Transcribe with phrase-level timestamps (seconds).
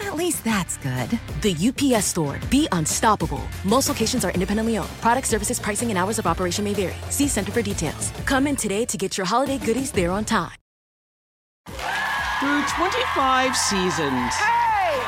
[0.00, 1.18] At least that's good.
[1.42, 2.38] The UPS store.
[2.50, 3.42] Be unstoppable.
[3.64, 4.90] Most locations are independently owned.
[5.00, 6.94] Product services, pricing, and hours of operation may vary.
[7.10, 8.12] See Center for details.
[8.26, 10.52] Come in today to get your holiday goodies there on time.
[12.40, 14.34] Through 25 seasons,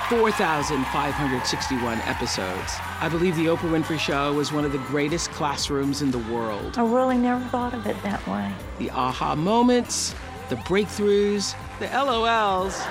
[0.09, 6.11] 4,561 episodes, I believe The Oprah Winfrey Show was one of the greatest classrooms in
[6.11, 6.79] the world.
[6.79, 8.51] I really never thought of it that way.
[8.79, 10.15] The aha moments,
[10.49, 12.87] the breakthroughs, the LOLs,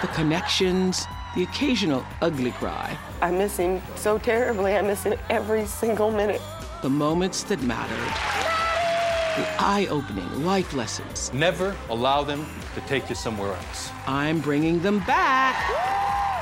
[0.00, 2.96] the connections, the occasional ugly cry.
[3.20, 4.76] I miss him so terribly.
[4.76, 6.40] I miss him every single minute.
[6.82, 7.96] The moments that mattered.
[9.36, 11.32] The eye opening life lessons.
[11.32, 13.90] Never allow them to take you somewhere else.
[14.06, 15.56] I'm bringing them back.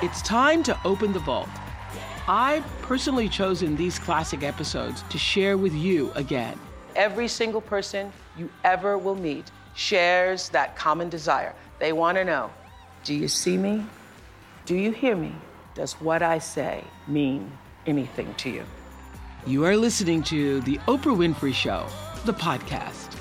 [0.02, 1.48] It's time to open the vault.
[2.28, 6.58] I've personally chosen these classic episodes to share with you again.
[6.94, 11.54] Every single person you ever will meet shares that common desire.
[11.78, 12.50] They want to know
[13.06, 13.86] do you see me?
[14.64, 15.32] Do you hear me?
[15.74, 17.52] Does what I say mean
[17.86, 18.64] anything to you?
[19.46, 21.86] You are listening to The Oprah Winfrey Show,
[22.24, 23.16] the podcast.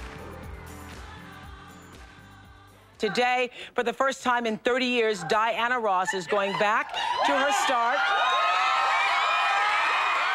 [2.98, 6.94] Today, for the first time in 30 years, Diana Ross is going back
[7.28, 8.00] to her start.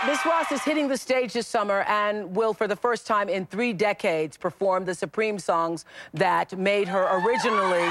[0.06, 3.46] Miss Ross is hitting the stage this summer and will, for the first time in
[3.46, 7.90] three decades, perform the Supreme songs that made her originally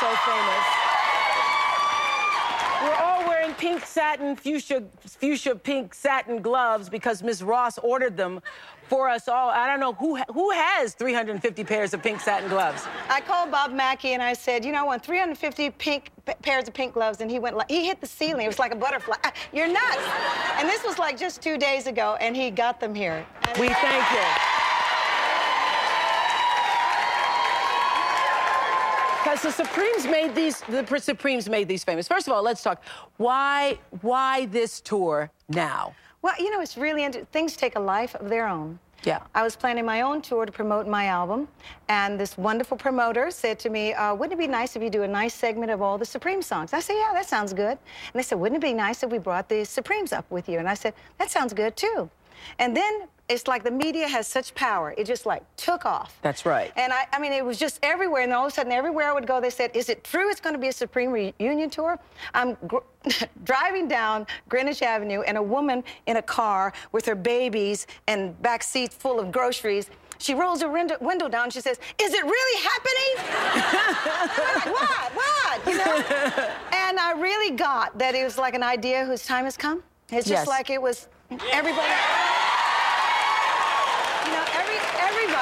[0.00, 0.66] so famous.
[2.82, 8.40] We're all wearing pink satin, fuchsia, fuchsia pink satin gloves because Miss Ross ordered them
[8.88, 9.48] for us all.
[9.48, 12.86] I don't know who who has 350 pairs of pink satin gloves.
[13.08, 16.10] I called Bob Mackie and I said, you know, I want 350 pink
[16.42, 18.44] pairs of pink gloves, and he went like he hit the ceiling.
[18.44, 19.16] It was like a butterfly.
[19.24, 19.98] Ah, You're nuts.
[20.58, 23.24] And this was like just two days ago, and he got them here.
[23.48, 24.55] And We thank you.
[29.26, 32.06] Because the Supremes made these, the Supremes made these famous.
[32.06, 32.80] First of all, let's talk.
[33.16, 35.96] Why, why this tour now?
[36.22, 38.78] Well, you know, it's really inter- things take a life of their own.
[39.02, 39.22] Yeah.
[39.34, 41.48] I was planning my own tour to promote my album,
[41.88, 45.02] and this wonderful promoter said to me, uh, "Wouldn't it be nice if you do
[45.02, 48.14] a nice segment of all the Supreme songs?" I said, "Yeah, that sounds good." And
[48.14, 50.68] they said, "Wouldn't it be nice if we brought the Supremes up with you?" And
[50.68, 52.08] I said, "That sounds good too."
[52.58, 56.18] And then it's like the media has such power; it just like took off.
[56.22, 56.72] That's right.
[56.76, 58.22] And I, I mean, it was just everywhere.
[58.22, 60.40] And all of a sudden, everywhere I would go, they said, Is it true it's
[60.40, 61.98] going to be a Supreme reunion tour?
[62.34, 62.78] I'm gr-
[63.44, 68.62] driving down Greenwich Avenue, and a woman in a car with her babies and back
[68.62, 69.90] seats full of groceries.
[70.18, 73.12] She rolls her window, window down she says, Is it really happening?
[74.56, 75.12] Like, what?
[75.14, 75.66] What?
[75.66, 75.96] You know?
[76.72, 79.82] and I really got that it was like an idea whose time has come.
[80.10, 80.46] It's just Yes.
[80.48, 81.08] like it was
[81.52, 81.92] everybody.
[84.24, 84.78] You know, every,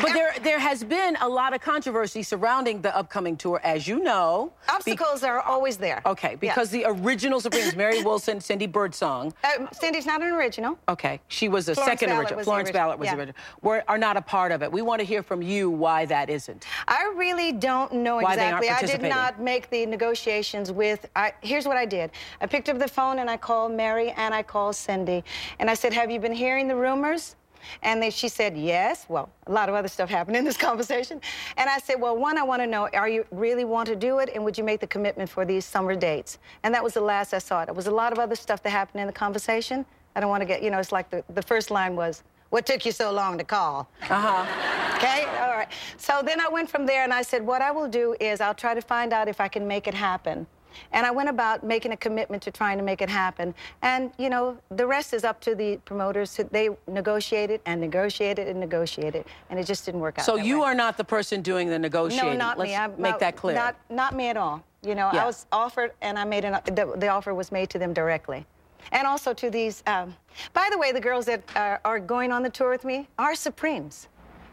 [0.00, 4.02] But there, there has been a lot of controversy surrounding the upcoming tour, as you
[4.02, 4.52] know.
[4.68, 6.02] Obstacles are always there.
[6.04, 9.32] Okay, because the original Supremes, Mary Wilson, Cindy Birdsong.
[9.42, 10.78] Uh, Cindy's not an original.
[10.88, 12.44] Okay, she was a Florence second Ballard original.
[12.44, 13.16] Florence original, Ballard was yeah.
[13.16, 13.36] original.
[13.62, 14.70] We're, not a part of it.
[14.70, 16.66] We want to hear from you why that isn't.
[16.86, 18.68] I really don't know Why exactly.
[18.68, 21.08] I did not make the negotiations with.
[21.16, 22.10] I, here's what I did.
[22.42, 25.24] I picked up the phone and I called Mary and I called Cindy,
[25.58, 27.36] and I said, "Have you been hearing the rumors?"
[27.82, 31.20] And they, she said, "Yes." Well, a lot of other stuff happened in this conversation,
[31.56, 34.18] and I said, "Well, one, I want to know: Are you really want to do
[34.18, 37.00] it, and would you make the commitment for these summer dates?" And that was the
[37.00, 37.68] last I saw it.
[37.68, 39.84] It was a lot of other stuff that happened in the conversation.
[40.14, 42.66] I don't want to get, you know, it's like the, the first line was, "What
[42.66, 44.72] took you so long to call?" Uh-huh.
[44.96, 45.68] Okay, all right.
[45.98, 48.54] So then I went from there and I said, what I will do is I'll
[48.54, 50.46] try to find out if I can make it happen.
[50.92, 53.54] And I went about making a commitment to trying to make it happen.
[53.82, 56.38] And, you know, the rest is up to the promoters.
[56.50, 60.24] They negotiated and negotiated and negotiated, and it just didn't work out.
[60.24, 60.66] So you way.
[60.66, 62.32] are not the person doing the negotiating.
[62.32, 62.76] No, not Let's me.
[62.76, 63.54] I'm make that clear.
[63.54, 64.62] Not, not me at all.
[64.82, 65.24] You know, Yeah.
[65.24, 66.58] I was offered, and I made an.
[66.64, 68.46] The, the offer was made to them directly,
[68.92, 69.82] and also to these.
[69.86, 70.14] Um,
[70.52, 73.34] by the way, the girls that are, are going on the tour with me are
[73.34, 74.08] Supremes.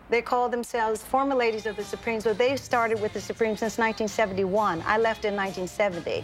[0.10, 3.78] They call themselves former ladies of the Supremes, but they started with the Supremes since
[3.78, 4.84] 1971.
[4.86, 6.24] I left in 1970.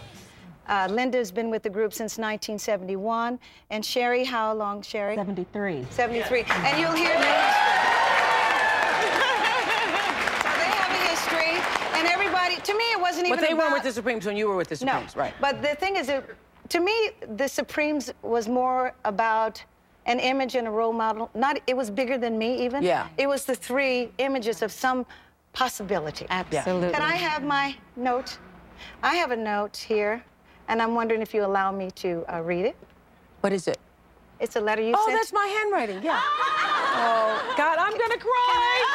[0.68, 3.40] Uh, Linda's been with the group since 1971,
[3.70, 5.16] and Sherry, how long, Sherry?
[5.16, 5.86] 73.
[5.90, 6.44] 73.
[6.48, 7.18] And you'll hear their
[10.38, 11.58] so they have a history,
[11.98, 14.46] and everybody, to me, it wasn't even But they weren't with the Supremes when you
[14.46, 15.34] were with the no, Supremes, right?
[15.40, 16.36] But the thing is, it,
[16.68, 19.64] to me, the Supremes was more about
[20.06, 21.30] an image and a role model.
[21.34, 22.82] Not, it was bigger than me even.
[22.82, 23.08] Yeah.
[23.18, 25.06] It was the three images of some
[25.52, 26.26] possibility.
[26.30, 26.92] Absolutely.
[26.92, 28.38] Can I have my note?
[29.02, 30.22] I have a note here,
[30.68, 32.76] and I'm wondering if you allow me to uh, read it.
[33.40, 33.78] What is it?
[34.38, 35.18] It's a letter you Oh, sent.
[35.18, 36.02] that's my handwriting.
[36.02, 36.20] Yeah.
[36.24, 38.86] oh God, I'm gonna cry.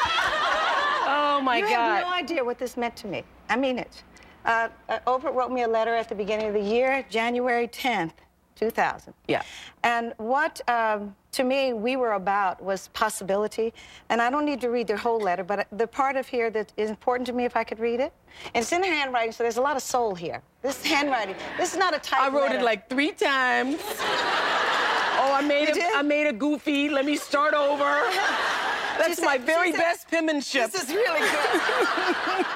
[1.08, 1.70] Oh my you God.
[1.70, 3.24] You have no idea what this meant to me.
[3.50, 4.04] I mean it.
[4.44, 8.12] Uh, uh, Oprah wrote me a letter at the beginning of the year, January 10th,
[8.56, 9.14] 2000.
[9.28, 9.42] Yeah.
[9.84, 13.74] And what, um, to me, we were about was possibility.
[14.10, 16.72] And I don't need to read the whole letter, but the part of here that
[16.78, 18.14] is important to me, if I could read it,
[18.54, 20.42] and it's in handwriting, so there's a lot of soul here.
[20.62, 22.60] This handwriting, this is not a type I wrote letter.
[22.60, 23.82] it like three times.
[25.18, 25.96] Oh, I made You a, did?
[25.96, 26.88] I made a goofy.
[26.90, 28.04] Let me start over.
[29.00, 30.72] That's said- my very said- best penmanship.
[30.72, 31.62] This is really good.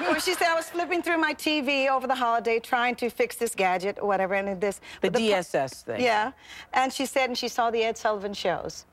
[0.00, 3.36] well, she said I was flipping through my TV over the holiday trying to fix
[3.36, 4.80] this gadget or whatever, and this.
[5.00, 6.00] The pa- DSS thing.
[6.00, 6.32] Yeah,
[6.72, 8.84] and she said, and she saw the Ed Sullivan shows,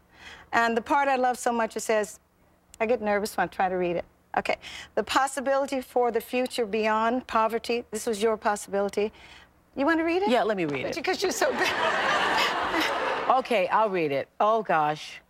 [0.53, 2.19] and the part I love so much it says,
[2.79, 4.05] I get nervous when I try to read it.
[4.37, 4.57] Okay,
[4.95, 7.85] the possibility for the future beyond poverty.
[7.91, 9.11] This was your possibility.
[9.75, 10.29] You want to read it?
[10.29, 10.95] Yeah, let me read it.
[10.95, 11.67] Because you're so big.
[13.29, 14.29] Okay, I'll read it.
[14.39, 15.21] Oh, gosh.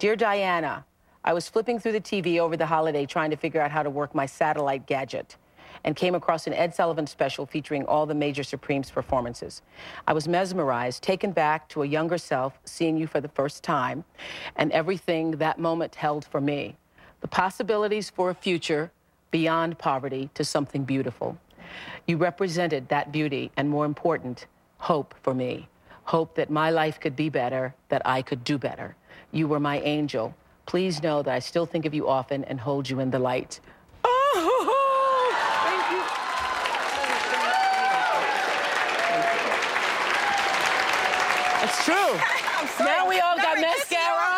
[0.00, 0.84] Dear Diana,
[1.24, 3.90] I was flipping through the TV over the holiday trying to figure out how to
[3.90, 5.36] work my satellite gadget
[5.84, 9.62] and came across an Ed Sullivan special featuring all the major Supremes performances.
[10.06, 14.04] I was mesmerized, taken back to a younger self, seeing you for the first time,
[14.56, 16.76] and everything that moment held for me.
[17.20, 18.90] The possibilities for a future
[19.30, 21.38] beyond poverty to something beautiful.
[22.06, 24.46] You represented that beauty and, more important,
[24.78, 25.68] hope for me.
[26.04, 28.96] Hope that my life could be better, that I could do better.
[29.30, 30.34] You were my angel.
[30.68, 33.58] Please know that I still think of you often and hold you in the light.
[34.04, 34.10] Oh,
[35.64, 36.02] thank you.
[41.64, 42.20] It's true.
[42.84, 44.34] Now we all got mascara.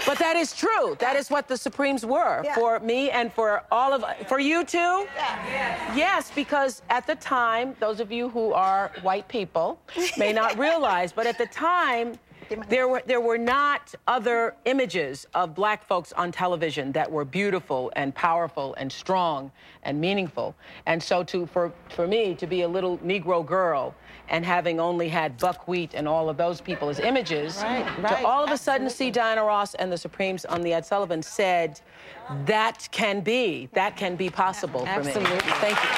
[0.06, 0.96] But that is true.
[0.98, 2.54] That is what the Supremes were Yeah.
[2.56, 5.06] for me and for all of for you too.
[5.14, 5.94] Yeah.
[5.94, 9.78] Yes, because at the time, those of you who are white people
[10.18, 12.18] may not realize, but at the time,
[12.68, 17.92] there were there were not other images of black folks on television that were beautiful
[17.96, 19.50] and powerful and strong
[19.82, 20.54] and meaningful.
[20.86, 23.94] And so to for for me to be a little Negro girl
[24.28, 28.44] and having only had buckwheat and all of those people as images, Right, to all
[28.44, 31.80] of a sudden see Diana Ross and the Supremes on the Ed Sullivan said,
[32.46, 35.10] that can be, that can be possible for me.
[35.10, 35.38] Absolutely.
[35.38, 35.90] Thank you.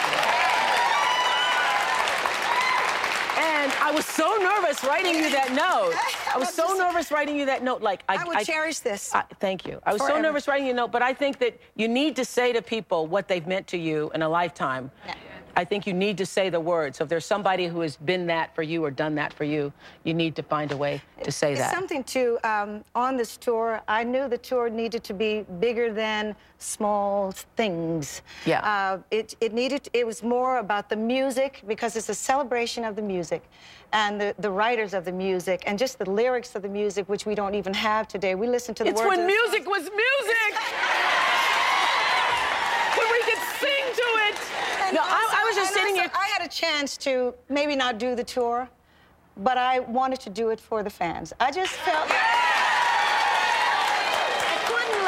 [3.39, 5.93] And I was so nervous writing you that note.
[6.35, 7.83] I was so nervous writing you that note.
[7.83, 9.15] Like I, I would cherish this.
[9.15, 9.83] I- thank you.
[9.85, 12.25] I was so nervous writing you a note, but I think that you need to
[12.25, 14.91] say to people what they've meant to you in a lifetime.
[15.55, 16.99] I think you need to say the words.
[16.99, 19.73] So if there's somebody who has been that for you or done that for you,
[20.05, 21.73] you need to find a way to say that.
[21.73, 23.83] something to um, on this tour.
[23.87, 28.23] I knew the tour needed to be bigger than small things.
[28.47, 28.61] Yeah.
[28.61, 29.89] Uh, it it needed.
[29.93, 33.43] It was more about the music because it's a celebration of the music,
[33.93, 37.27] and the the writers of the music, and just the lyrics of the music, which
[37.27, 38.35] we don't even have today.
[38.35, 39.09] We listen to the it's words.
[39.09, 40.53] when the music was music.
[42.99, 44.37] when we could sing to it.
[44.83, 46.11] And no, I was just sitting here.
[46.15, 48.69] I had a chance to maybe not do the tour,
[49.37, 51.33] but I wanted to do it for the fans.
[51.41, 52.09] I just felt.
[52.11, 52.17] I
[54.67, 55.05] couldn't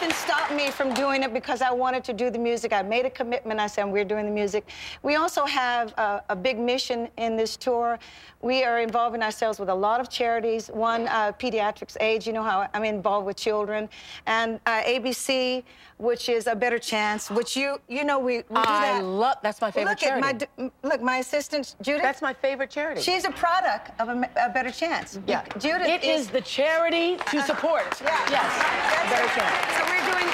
[0.00, 2.72] let stopped me from doing it because I wanted to do the music.
[2.72, 3.60] I made a commitment.
[3.60, 4.68] I said, we're doing the music.
[5.02, 7.98] We also have a, a big mission in this tour.
[8.40, 10.68] We are involving ourselves with a lot of charities.
[10.68, 13.88] One, uh, Pediatrics Age, you know how I'm involved with children.
[14.26, 15.64] And uh, ABC,
[15.98, 19.04] which is A Better Chance, which you, you know, we, we do I that.
[19.04, 19.36] love.
[19.42, 20.28] That's my favorite look charity.
[20.28, 22.02] At my, look, my assistant, Judith.
[22.02, 23.00] That's my favorite charity.
[23.00, 25.18] She's a product of a, a better chance.
[25.26, 25.44] Yeah.
[25.58, 28.00] Judith It is the charity to support.
[28.04, 28.30] Yeah.
[28.30, 29.10] Yes.
[29.10, 29.78] Better chance.
[29.78, 30.28] So we're doing.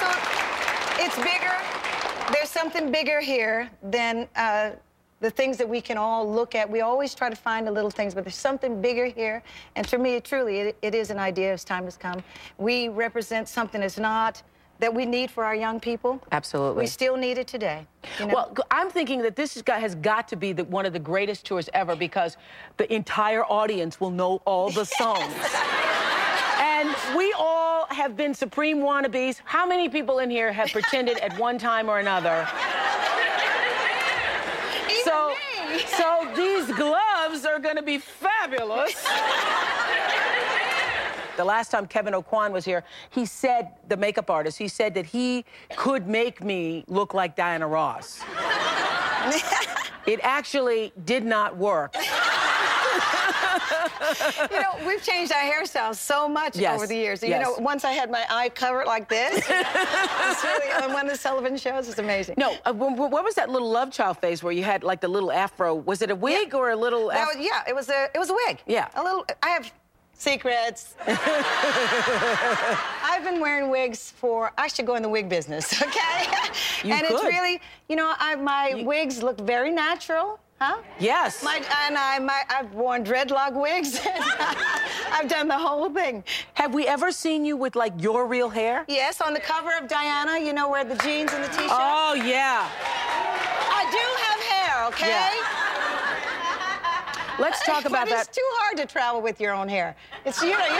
[0.00, 0.08] So
[1.02, 1.54] it's bigger.
[2.32, 4.70] There's something bigger here than uh,
[5.20, 6.68] the things that we can all look at.
[6.68, 9.42] We always try to find the little things, but there's something bigger here.
[9.76, 12.22] And for me, truly, it, it is an idea as time has come.
[12.58, 14.42] We represent something that's not
[14.80, 16.20] that we need for our young people.
[16.32, 16.82] Absolutely.
[16.82, 17.86] We still need it today.
[18.18, 18.34] you know?
[18.34, 20.98] Well, I'm thinking that this has got, has got to be the, one of the
[20.98, 22.38] greatest tours ever because
[22.78, 25.34] the entire audience will know all the songs.
[26.80, 29.40] and we all have been supreme wannabes.
[29.44, 32.48] How many people in here have pretended at one time or another?
[34.88, 35.34] Even so,
[35.70, 35.78] me.
[35.86, 38.94] so these gloves are going to be fabulous.
[41.36, 45.06] The last time Kevyn Aucoin was here, he said, the makeup artist, he said that
[45.06, 45.44] he
[45.76, 48.20] could make me look like Diana Ross.
[50.06, 51.94] it actually did not work.
[54.50, 57.22] You know, we've changed our hairstyles so much Yes, over the years.
[57.22, 57.42] You yes.
[57.46, 59.48] know, once I had my eye covered like this,
[60.44, 61.88] really on one of the Sullivan shows.
[61.88, 62.34] It's amazing.
[62.38, 65.00] No, uh, wh- wh- what was that little love child phase where you had like
[65.00, 65.74] the little afro?
[65.74, 67.10] Was it a wig or a little?
[67.10, 68.62] Af- was, yeah, it was a it was a wig.
[68.66, 68.88] Yeah.
[68.94, 69.24] a little.
[69.42, 69.70] I have
[70.14, 70.94] secrets.
[73.02, 74.52] I've been wearing wigs for.
[74.58, 76.26] I should go in the wig business, okay?
[76.84, 80.38] You and it's really, you know, I, my wigs look very natural.
[80.60, 80.82] Huh?
[80.98, 81.42] yes.
[81.42, 83.98] My, and I, my, I've worn dreadlock wigs.
[85.10, 86.22] I've done the whole thing.
[86.52, 88.84] Have we ever seen you with like your real hair?
[88.86, 91.70] Yes, on the cover of Diana, you know, where the jeans and the t-shirt.
[91.70, 92.68] Oh yeah.
[92.68, 95.08] I do have hair, okay?
[95.08, 95.70] Yeah.
[97.40, 99.96] Let's talk about but it's too hard to travel with your own hair.
[100.26, 100.74] It's you know you,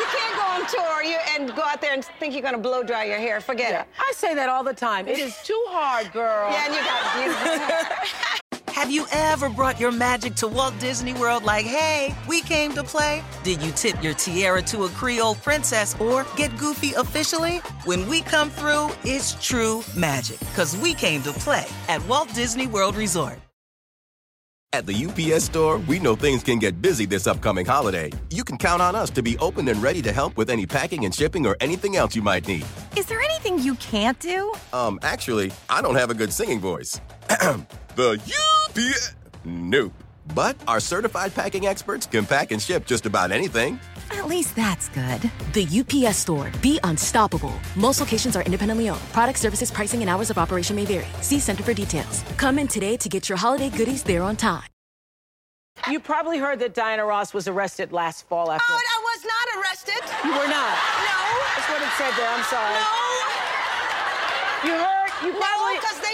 [0.00, 2.60] you can't go on tour you, and go out there and think you're going to
[2.60, 3.40] blow dry your hair.
[3.40, 3.86] Forget Yeah, it.
[4.00, 5.06] I say that all the time.
[5.06, 6.50] It is too hard, girl.
[6.50, 8.06] Yeah, and you got hair.
[8.74, 12.82] Have you ever brought your magic to Walt Disney World like, hey, we came to
[12.82, 13.22] play?
[13.44, 17.58] Did you tip your tiara to a Creole princess or get goofy officially?
[17.84, 22.66] When we come through, it's true magic, because we came to play at Walt Disney
[22.66, 23.38] World Resort.
[24.72, 28.10] At the UPS store, we know things can get busy this upcoming holiday.
[28.30, 31.04] You can count on us to be open and ready to help with any packing
[31.04, 32.66] and shipping or anything else you might need.
[32.96, 34.52] Is there anything you can't do?
[34.72, 37.00] Um, actually, I don't have a good singing voice.
[37.28, 38.63] the UPS.
[39.44, 39.92] Nope.
[40.34, 43.78] But our certified packing experts can pack and ship just about anything.
[44.10, 45.30] At least that's good.
[45.52, 46.50] The UPS store.
[46.62, 47.52] Be unstoppable.
[47.76, 49.00] Most locations are independently owned.
[49.12, 51.06] Product services, pricing, and hours of operation may vary.
[51.20, 52.22] See Center for details.
[52.36, 54.64] Come in today to get your holiday goodies there on time.
[55.90, 58.64] You probably heard that Diana Ross was arrested last fall after.
[58.72, 60.00] Oh, I was not arrested.
[60.24, 60.74] You were not.
[61.04, 61.18] No.
[61.52, 62.30] That's what it said there.
[62.30, 62.74] I'm sorry.
[62.74, 62.80] No.
[64.64, 65.10] You heard?
[65.26, 65.76] You No, probably.
[65.76, 66.13] because they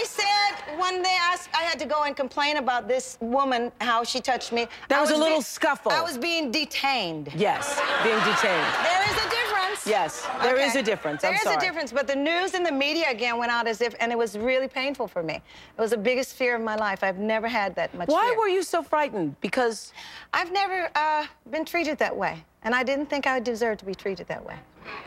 [0.81, 4.51] when they asked, I had to go and complain about this woman, how she touched
[4.51, 4.67] me.
[4.89, 5.91] There I was a little being- scuffle.
[5.91, 7.29] I was being detained.
[7.35, 8.65] Yes, being detained.
[8.83, 9.87] There is a difference.
[9.87, 11.23] Yes, there is a difference.
[11.23, 13.81] I'm There is a difference, but the news and the media again went out as
[13.81, 15.35] if, and it was really painful for me.
[15.35, 17.03] It was the biggest fear of my life.
[17.03, 18.37] I've never had that much Why fear.
[18.39, 19.39] were you so frightened?
[19.41, 19.93] Because
[20.33, 23.95] I've never uh, been treated that way, and I didn't think I deserved to be
[23.95, 24.55] treated that way.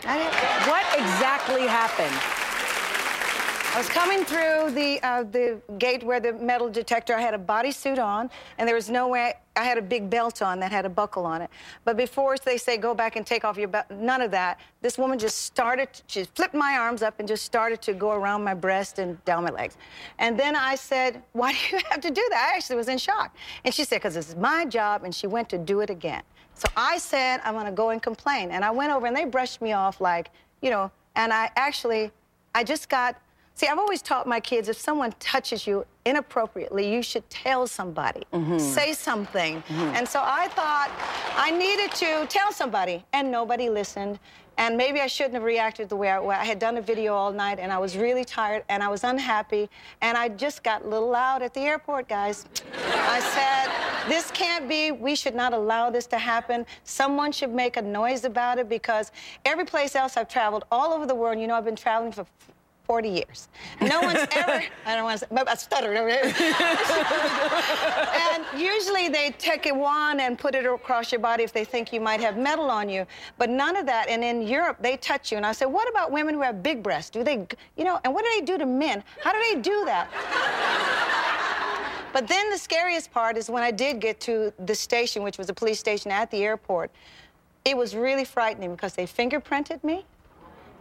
[0.07, 0.69] I didn't.
[0.69, 2.44] what exactly happened?
[3.75, 7.13] I was coming through the uh, the gate where the metal detector.
[7.13, 9.35] I had a bodysuit on, and there was no way.
[9.57, 11.51] I had a big belt on that had a buckle on it.
[11.85, 14.61] But before they say go back and take off your belt, none of that.
[14.81, 15.89] This woman just started.
[16.07, 19.43] She flipped my arms up and just started to go around my breast and down
[19.43, 19.77] my legs.
[20.21, 22.97] And then I said, "Why do you have to do that?" I actually was in
[22.97, 23.35] shock.
[23.65, 26.23] And she said, "Because is my job," and she went to do it again.
[26.55, 29.25] So I said, "I'm going to go and complain." And I went over, and they
[29.25, 30.31] brushed me off like,
[30.63, 30.93] you know.
[31.17, 32.13] And I actually,
[32.55, 33.17] I just got.
[33.57, 38.23] See, I've always taught my kids if someone touches you, inappropriately, you should tell somebody,
[38.33, 38.59] Mm-hmm.
[38.59, 39.63] say something.
[39.71, 40.91] And so I thought
[41.37, 44.19] I needed to tell somebody, and nobody listened.
[44.59, 47.33] And maybe I shouldn't have reacted the way I, I had done a video all
[47.33, 49.71] night, and I was really tired, and I was unhappy,
[50.01, 52.47] and I just got a little loud at the airport, guys.
[52.93, 54.91] I said, this can't be.
[54.91, 56.67] We should not allow this to happen.
[56.83, 59.13] Someone should make a noise about it because
[59.45, 62.27] every place else I've traveled, all over the world, you know, I've been traveling for
[62.87, 63.49] 40 years.
[63.81, 66.35] No one's ever, I don't want to say, but I stuttered and
[68.61, 72.01] usually they take a wand and put it across your body if they think you
[72.01, 73.07] might have metal on you.
[73.39, 74.09] But none of that.
[74.09, 75.39] And in Europe, they touch you.
[75.39, 77.11] And I said, what about women who have big breasts?
[77.11, 79.03] Do they, you know, and what do they do to men?
[79.23, 80.11] How do they do that?
[82.15, 85.51] But then the scariest part is when I did get to the station, which was
[85.51, 86.93] a police station at the airport.
[87.65, 90.05] It was really frightening because they fingerprinted me.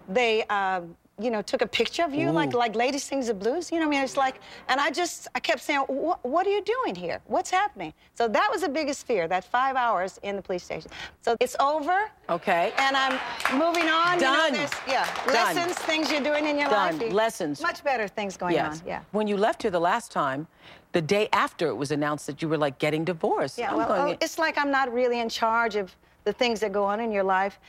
[0.07, 3.71] They, um, you know, took a picture of you, like like Lady Sings the Blues.
[3.71, 6.47] You know, what I mean, it's like, and I just, I kept saying, what, what
[6.47, 7.19] are you doing here?
[7.27, 7.93] What's happening?
[8.15, 10.89] So that was the biggest fear, that five hours in the police station.
[11.21, 12.09] So it's over.
[12.29, 12.73] Okay.
[12.77, 13.19] And I'm
[13.59, 14.15] moving on.
[14.15, 14.69] You know, Done.
[14.87, 15.55] yeah, Done.
[15.55, 16.97] lessons, things you're doing in your Done.
[16.97, 17.13] life.
[17.13, 17.61] Lessons.
[17.61, 18.81] Much better things going yes.
[18.81, 18.87] on.
[18.87, 19.01] Yeah.
[19.11, 20.47] When you left here the last time,
[20.93, 23.57] the day after it was announced that you were like getting divorced.
[23.57, 26.71] Yeah, I'm well, oh, it's like I'm not really in charge of the things that
[26.71, 27.59] go on in your life.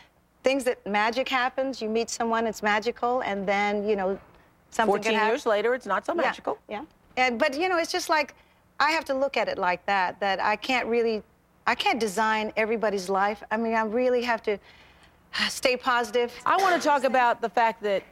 [0.44, 4.18] Things that magic happens, you meet someone, it's magical, and then, you know,
[4.70, 5.28] something 14 can happen.
[5.28, 6.58] years later, it's not so magical.
[6.68, 6.84] Yeah.
[7.16, 7.24] Yeah.
[7.24, 8.34] And, but, you know, it's just like,
[8.78, 11.22] I have to look at it like that, that I can't really,
[11.66, 13.42] I can't design everybody's life.
[13.50, 14.58] I mean, I really have to
[15.48, 16.32] stay positive.
[16.44, 18.02] I want to talk about the fact that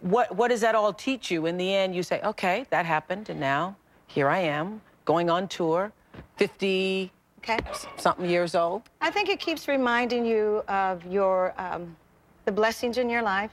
[0.00, 1.46] what what does that all teach you?
[1.46, 5.48] In the end, you say, okay, that happened, and now here I am going on
[5.48, 5.92] tour,
[6.36, 7.10] 50
[7.48, 7.58] Okay.
[7.96, 8.82] something years old.
[9.00, 11.96] I think it keeps reminding you of your um,
[12.44, 13.52] the blessings in your life.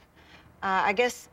[0.63, 1.29] Uh, I guess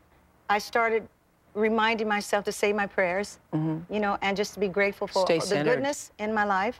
[0.49, 1.07] I started
[1.53, 5.25] reminding myself to say my prayers, you know, and just to be grateful for Mm-hmm.
[5.25, 5.71] Stay the centered.
[5.71, 5.79] Mm-hmm.
[5.79, 6.79] goodness in my life.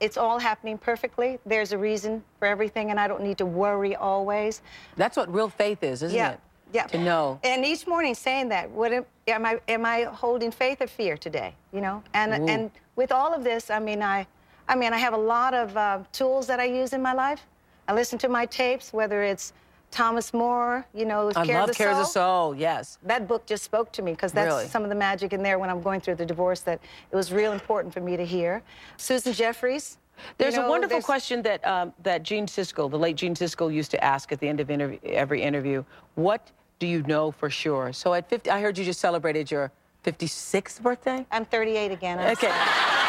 [0.00, 1.38] It's all happening perfectly.
[1.46, 4.62] There's a reason for everything, and I don't need to worry always.
[4.96, 6.32] That's what real faith is, isn't yeah.
[6.32, 6.40] it?
[6.72, 6.86] Yeah.
[6.88, 7.38] To know.
[7.44, 11.16] And each morning saying that, what am, am I am I holding faith or fear
[11.16, 11.54] today?
[11.72, 12.02] You know?
[12.12, 12.46] And Ooh.
[12.46, 14.26] and with all of this, I mean I
[14.68, 17.46] I mean I have a lot of uh, tools that I use in my life.
[17.88, 19.52] I listen to my tapes, whether it's
[19.90, 22.50] Thomas Moore, you know, I Care love of the Care of the Soul.
[22.52, 22.98] Soul, yes.
[23.04, 24.66] That book just spoke to me because that's Really?
[24.68, 26.78] some of the magic in there when I'm going through the divorce that
[27.10, 28.62] it was real important for me to hear.
[28.98, 29.96] Susan Jeffers.
[30.18, 33.72] you There's a wonderful there's- question that um, that Gene Siskel, the late Gene Siskel,
[33.72, 35.82] used to ask at the end of interv- every interview.
[36.16, 37.94] What do you know for sure?
[37.94, 39.72] So at 50, I heard you just celebrated your
[40.04, 41.24] 56th birthday.
[41.30, 42.18] I'm 38 again.
[42.18, 42.52] I'm Okay.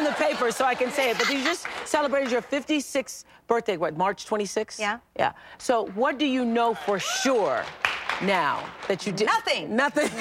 [0.00, 1.18] It was all in the paper, so I can say it.
[1.18, 4.78] But you just celebrated your 56th birthday, what, March 26th?
[4.78, 4.98] Yeah.
[5.18, 5.32] Yeah.
[5.58, 7.64] So what do you know for sure
[8.22, 9.26] now that you did?
[9.26, 9.76] Nothing.
[9.76, 10.08] Nothing.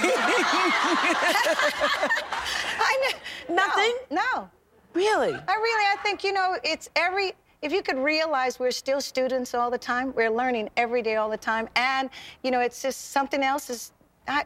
[2.80, 3.12] I
[3.50, 3.56] know.
[3.56, 3.96] Nothing?
[4.10, 4.22] No.
[4.36, 4.50] no.
[4.94, 5.34] really?
[5.34, 9.54] I really, I think, you know, it's every, if you could realize we're still students
[9.54, 11.70] all the time, we're learning every day all the time.
[11.76, 12.10] And,
[12.44, 13.92] you know, it's just something else is,
[14.28, 14.46] I,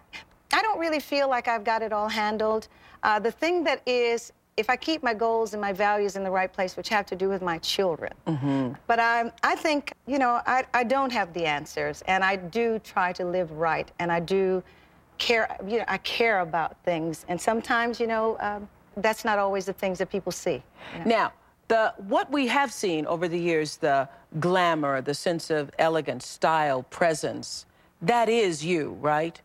[0.51, 2.67] I don't really feel like I've got it all handled.
[3.01, 6.29] Uh, the thing that is, if I keep my goals and my values in the
[6.31, 8.13] right place, which have to do with my children.
[8.87, 12.79] But I, I think, you know, I, I don't have the answers, and I do
[12.79, 14.63] try to live right, and I do
[15.17, 17.25] care, you know, I care about things.
[17.27, 20.61] And sometimes, you know, um, that's not always the things that people see.
[20.93, 21.05] you know.
[21.05, 21.33] Now,
[21.69, 24.07] the what we have seen over the years, the
[24.39, 27.65] glamour, the sense of elegance, style, presence,
[28.01, 29.39] that is you, right?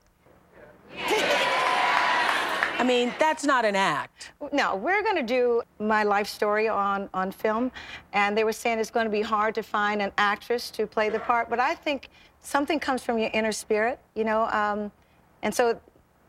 [2.79, 4.31] I mean, that's not an act.
[4.53, 7.73] No, we're going to do my life story on, on film,
[8.13, 11.09] and they were saying it's going to be hard to find an actress to play
[11.09, 12.09] the part, but I think
[12.41, 14.93] something comes from your inner spirit, you know, um,
[15.43, 15.81] and so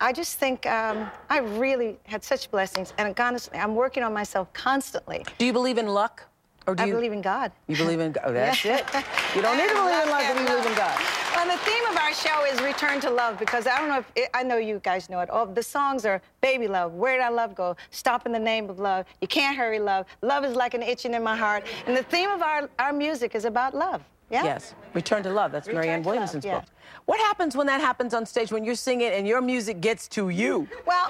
[0.01, 4.51] I just think um, I really had such blessings, and honestly, I'm working on myself
[4.53, 5.25] constantly.
[5.37, 6.28] Do you believe in luck?
[6.69, 7.51] Or do I you, believe in God.
[7.67, 8.23] You believe in God?
[8.27, 8.77] Oh, that's Yeah.
[8.77, 9.05] it.
[9.35, 10.99] You don't need to believe in luck if you believe in God.
[11.35, 14.11] Well, the theme of our show is return to love because I don't know if
[14.15, 15.29] it, I know you guys know it.
[15.29, 18.69] All the songs are "Baby Love," "Where Did I Love Go," "Stop in the Name
[18.69, 21.97] of Love," "You Can't Hurry Love," "Love is like an itching in my heart," and
[21.97, 24.03] the theme of our our music is about love.
[24.29, 24.43] Yeah.
[24.43, 25.51] Yes, Return to Love.
[25.51, 26.59] That's Return Marianne to Love, Williamson's yeah.
[26.59, 26.65] book.
[27.05, 30.29] What happens when that happens on stage when you're singing and your music gets to
[30.29, 30.67] you?
[30.85, 31.09] Well,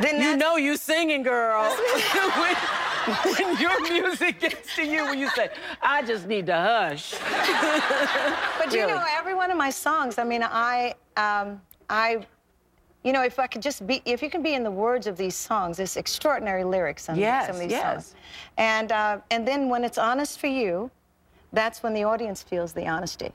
[0.00, 1.74] then You know you singing, girl.
[3.38, 5.50] when, your music gets to you, when you say,
[5.82, 7.14] "I just need to hush."
[8.58, 12.26] But you know, every one of my songs, I mean, I, um, I,
[13.04, 15.16] you know, if I could just be, if you can be in the words of
[15.16, 17.82] these songs, it's extraordinary lyrics on Yes, some of these yes.
[17.82, 18.14] songs.
[18.58, 20.90] And, uh, and then when it's honest for you,
[21.52, 23.32] that's when the audience feels the honesty.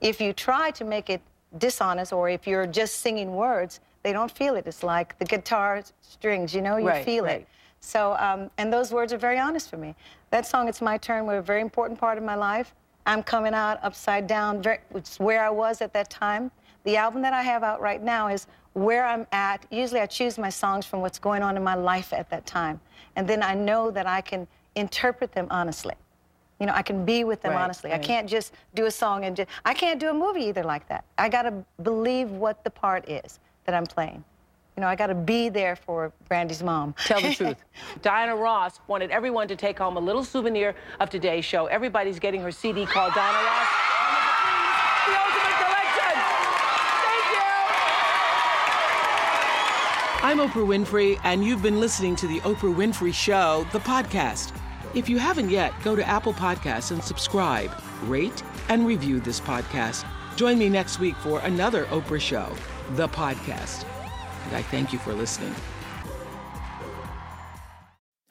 [0.00, 1.22] If you try to make it
[1.56, 4.66] dishonest or if you're just singing words, They don't feel it.
[4.66, 7.40] It's like the guitar strings, you know, you Right, feel right.
[7.40, 7.48] it.
[7.84, 9.94] So, um, and those words are very honest for me.
[10.30, 12.74] That song, It's My Turn, were a very important part of my life.
[13.04, 16.50] I'm coming out upside down, very, which is where I was at that time.
[16.84, 19.66] The album that I have out right now is where I'm at.
[19.70, 22.80] Usually I choose my songs from what's going on in my life at that time.
[23.16, 25.94] And then I know that I can interpret them honestly.
[26.60, 27.92] You know, I can be with them Right, honestly.
[27.92, 30.88] I can't just do a song and just, I can't do a movie either like
[30.88, 31.04] that.
[31.18, 34.24] I got to believe what the part is that I'm playing.
[34.76, 36.94] You know, I got to be there for Brandy's mom.
[37.06, 37.58] Tell the truth.
[38.02, 41.66] Diana Ross wanted everyone to take home a little souvenir of today's show.
[41.66, 43.68] Everybody's getting her CD called Diana Ross.
[45.06, 46.20] The Ultimate Collection.
[47.06, 47.42] Thank you.
[50.26, 54.52] I'm Oprah Winfrey, and you've been listening to The Oprah Winfrey Show, the podcast.
[54.94, 57.70] If you haven't yet, go to Apple Podcasts and subscribe,
[58.04, 60.04] rate, and review this podcast.
[60.34, 62.52] Join me next week for another Oprah Show,
[62.96, 63.84] the podcast.
[64.52, 65.54] I thank you for listening.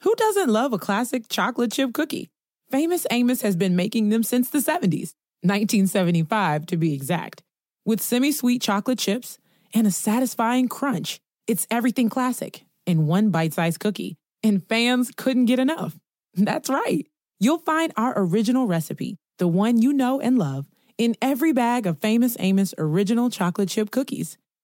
[0.00, 2.28] Who doesn't love a classic chocolate chip cookie?
[2.70, 7.42] Famous Amos has been making them since the 70s, 1975 to be exact.
[7.84, 9.38] With semi sweet chocolate chips
[9.72, 15.46] and a satisfying crunch, it's everything classic in one bite sized cookie, and fans couldn't
[15.46, 15.96] get enough.
[16.34, 17.06] That's right.
[17.40, 21.98] You'll find our original recipe, the one you know and love, in every bag of
[21.98, 24.38] Famous Amos original chocolate chip cookies.